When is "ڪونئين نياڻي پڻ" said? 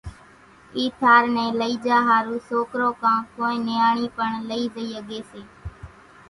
3.33-4.29